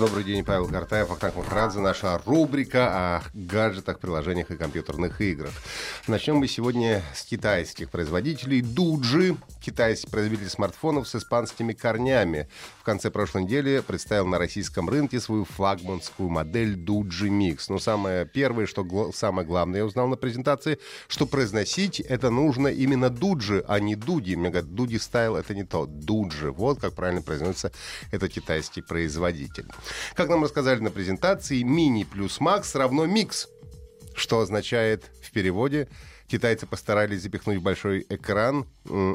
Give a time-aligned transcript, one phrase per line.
[0.00, 1.78] Добрый день, Павел Картаев, Ахтанг Махарадзе.
[1.78, 5.52] Наша рубрика о гаджетах, приложениях и компьютерных играх.
[6.06, 8.62] Начнем мы сегодня с китайских производителей.
[8.62, 12.48] Дуджи, китайский производитель смартфонов с испанскими корнями.
[12.78, 17.66] В конце прошлой недели представил на российском рынке свою флагманскую модель Doogee Mix.
[17.68, 20.78] Но самое первое, что гл- самое главное, я узнал на презентации,
[21.08, 24.34] что произносить это нужно именно Doogee, а не Дуди.
[24.34, 25.84] Мне говорят, Дуди style это не то.
[25.84, 26.50] Doogee.
[26.50, 27.70] Вот как правильно произносится
[28.10, 29.66] этот китайский производитель.
[30.14, 33.48] Как нам рассказали на презентации, мини плюс макс равно микс,
[34.14, 35.88] что означает в переводе
[36.30, 38.64] Китайцы постарались запихнуть большой экран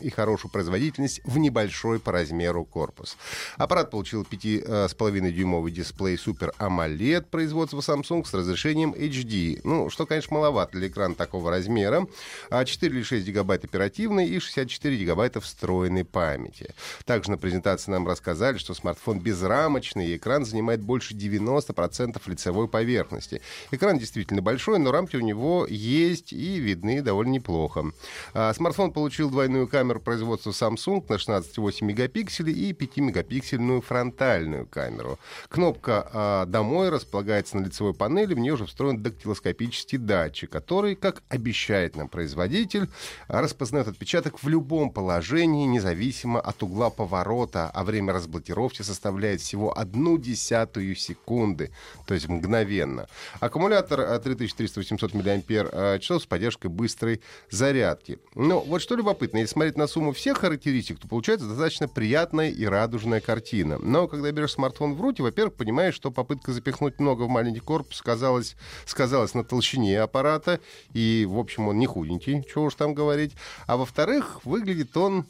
[0.00, 3.18] и хорошую производительность в небольшой по размеру корпус.
[3.58, 9.60] Аппарат получил 5,5-дюймовый дисплей Super AMOLED производства Samsung с разрешением HD.
[9.62, 12.06] Ну, что, конечно, маловато для экрана такого размера.
[12.48, 16.74] А 4 или 6 гигабайт оперативной и 64 гигабайта встроенной памяти.
[17.04, 23.42] Также на презентации нам рассказали, что смартфон безрамочный, и экран занимает больше 90% лицевой поверхности.
[23.70, 27.92] Экран действительно большой, но рамки у него есть и видны довольно неплохо.
[28.34, 35.18] А, смартфон получил двойную камеру производства Samsung на 16,8 мегапикселей и 5-мегапиксельную фронтальную камеру.
[35.48, 41.22] Кнопка а, «Домой» располагается на лицевой панели, в нее уже встроен дактилоскопический датчик, который, как
[41.28, 42.88] обещает нам производитель,
[43.28, 50.18] распознает отпечаток в любом положении, независимо от угла поворота, а время разблокировки составляет всего одну
[50.18, 51.70] десятую секунды,
[52.06, 53.06] то есть мгновенно.
[53.40, 58.18] Аккумулятор а, 3300-800 мАч с поддержкой быстрой зарядки.
[58.34, 62.64] Но вот что любопытно, если смотреть на сумму всех характеристик, то получается достаточно приятная и
[62.66, 63.78] радужная картина.
[63.78, 67.96] Но когда берешь смартфон в руки, во-первых, понимаешь, что попытка запихнуть много в маленький корпус
[67.96, 70.60] сказалась, сказалась на толщине аппарата,
[70.92, 73.32] и, в общем, он не худенький, чего уж там говорить.
[73.66, 75.24] А во-вторых, выглядит он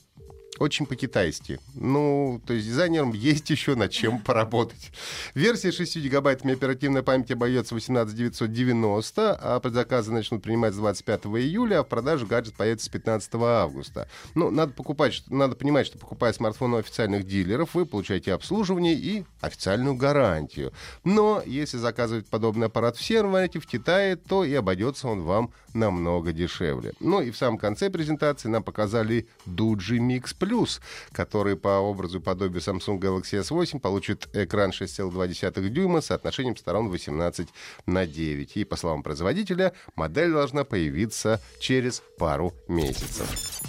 [0.58, 1.58] очень по-китайски.
[1.74, 4.92] Ну, то есть дизайнерам есть еще над чем поработать.
[5.34, 11.80] Версия 6 гигабайтами оперативной памяти обойдется 18 990, а предзаказы начнут принимать с 25 июля,
[11.80, 14.08] а в продаже гаджет появится с 15 августа.
[14.34, 19.24] Ну, надо покупать, надо понимать, что покупая смартфон у официальных дилеров, вы получаете обслуживание и
[19.40, 20.72] официальную гарантию.
[21.04, 26.32] Но если заказывать подобный аппарат в сервете в Китае, то и обойдется он вам намного
[26.32, 26.92] дешевле.
[27.00, 30.80] Ну и в самом конце презентации нам показали Duji Mix Plus,
[31.12, 36.88] который по образу и подобию Samsung Galaxy S8 получит экран 6,2 дюйма с соотношением сторон
[36.88, 37.48] 18
[37.86, 38.56] на 9.
[38.56, 43.61] И, по словам производителя, модель должна появиться через пару месяцев.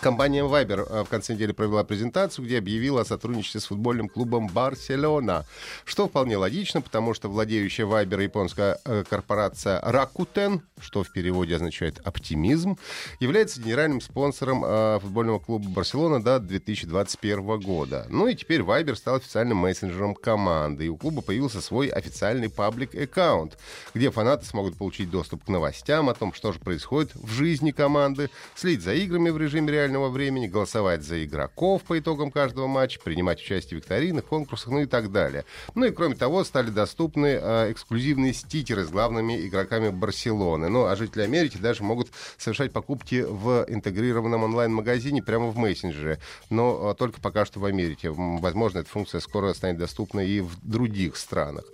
[0.00, 4.48] Компания Viber э, в конце недели провела презентацию, где объявила о сотрудничестве с футбольным клубом
[4.48, 5.44] Барселона.
[5.84, 12.00] Что вполне логично, потому что владеющая Viber японская э, корпорация Rakuten, что в переводе означает
[12.04, 12.78] оптимизм,
[13.20, 18.06] является генеральным спонсором э, футбольного клуба Барселона до 2021 года.
[18.08, 23.58] Ну и теперь Viber стал официальным мессенджером команды, и у клуба появился свой официальный паблик-аккаунт,
[23.94, 28.30] где фанаты смогут получить доступ к новостям о том, что же происходит в жизни команды,
[28.54, 33.40] следить за играми в режиме реального времени, голосовать за игроков по итогам каждого матча, принимать
[33.40, 35.44] участие в викторинах, конкурсах, ну и так далее.
[35.74, 40.68] Ну и кроме того, стали доступны э, эксклюзивные стикеры с главными игроками Барселоны.
[40.68, 46.20] Ну а жители Америки даже могут совершать покупки в интегрированном онлайн-магазине прямо в мессенджере.
[46.48, 48.10] Но э, только пока что в Америке.
[48.10, 51.64] Возможно, эта функция скоро станет доступна и в других странах.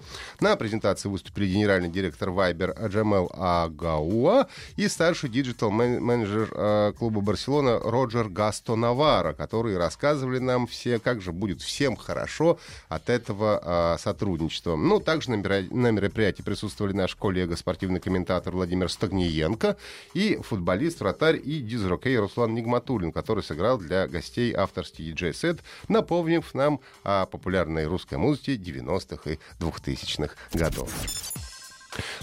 [0.40, 8.28] На презентации выступили генеральный директор Viber Джамел Агауа и старший digital-менеджер э, клуба Барселона Роджер
[8.28, 14.76] Гасто Навара, которые рассказывали нам все, как же будет всем хорошо от этого э, сотрудничества.
[14.76, 19.76] Ну, также на, мероприятии присутствовали наш коллега, спортивный комментатор Владимир Стагниенко
[20.14, 25.58] и футболист, вратарь и дизрокей Руслан Нигматуллин, который сыграл для гостей авторский диджей-сет,
[25.88, 30.88] напомнив нам о популярной русской музыке 90-х и 2000-х годов.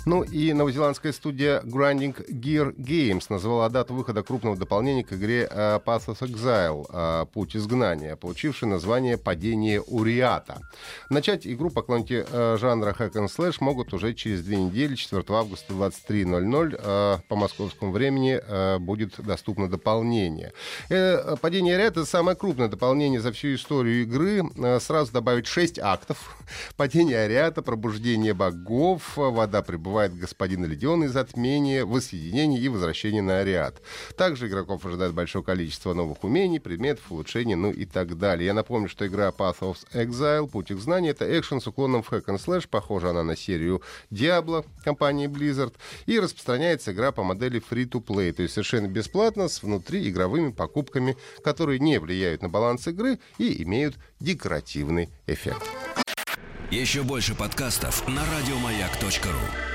[0.06, 5.80] Ну и новозеландская студия Grinding Gear Games назвала дату выхода крупного дополнения к игре э,
[5.84, 10.62] Path of Exile э, «Путь изгнания», получившей название «Падение Уриата».
[11.10, 15.74] Начать игру поклонники э, жанра Hack and Slash могут уже через две недели, 4 августа
[15.74, 18.40] 23.00 э, по московскому времени
[18.78, 20.54] будет доступно дополнение.
[21.42, 24.44] «Падение Уриата»— это самое крупное дополнение за всю историю игры.
[24.80, 26.38] Сразу добавить 6 актов.
[26.78, 33.40] «Падение Ариата», «Пробуждение богов», «Вода пребывания», убивает господина Легиона и затмение, воссоединение и возвращение на
[33.40, 33.82] Ариад.
[34.18, 38.48] Также игроков ожидает большое количество новых умений, предметов, улучшений, ну и так далее.
[38.48, 42.12] Я напомню, что игра Path of Exile, Путь их знаний, это экшен с уклоном в
[42.12, 43.82] hack and slash, похожа она на серию
[44.12, 45.74] Diablo компании Blizzard,
[46.08, 52.00] и распространяется игра по модели free-to-play, то есть совершенно бесплатно, с внутриигровыми покупками, которые не
[52.00, 55.64] влияют на баланс игры и имеют декоративный эффект.
[56.70, 59.75] Еще больше подкастов на радиомаяк.ру.